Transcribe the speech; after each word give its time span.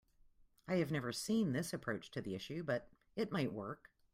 I 0.67 0.77
have 0.77 0.91
never 0.91 1.11
seen 1.11 1.51
this 1.53 1.73
approach 1.73 2.09
to 2.09 2.21
this 2.23 2.33
issue, 2.33 2.63
but 2.63 2.89
it 3.15 3.31
might 3.31 3.53
work. 3.53 3.91